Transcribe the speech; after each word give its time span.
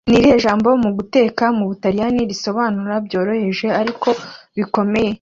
Ni 0.09 0.15
irihe 0.19 0.37
jambo 0.45 0.69
mu 0.83 0.89
guteka 0.97 1.43
mu 1.57 1.63
Butaliyani 1.69 2.21
risobanura 2.31 2.93
“Byoroheje 3.05 3.67
Ariko 3.81 4.07
Bikomeye”? 4.55 5.09